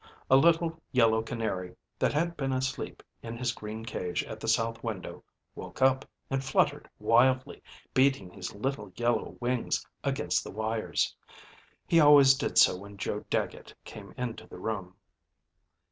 A 0.31 0.35
little 0.35 0.81
yellow 0.91 1.21
canary 1.21 1.75
that 1.99 2.11
had 2.11 2.35
been 2.35 2.51
asleep 2.51 3.03
in 3.21 3.37
his 3.37 3.51
green 3.51 3.85
cage 3.85 4.23
at 4.23 4.39
the 4.39 4.47
south 4.47 4.81
window 4.83 5.23
woke 5.53 5.79
up 5.79 6.09
and 6.27 6.43
fluttered 6.43 6.89
wildly, 6.97 7.61
beating 7.93 8.31
his 8.31 8.55
little 8.55 8.91
yellow 8.95 9.37
wings 9.39 9.85
against 10.03 10.43
the 10.43 10.49
wires. 10.49 11.15
He 11.85 11.99
always 11.99 12.33
did 12.33 12.57
so 12.57 12.77
when 12.77 12.97
Joe 12.97 13.23
Dagget 13.29 13.75
came 13.85 14.15
into 14.17 14.47
the 14.47 14.57
room. 14.57 14.95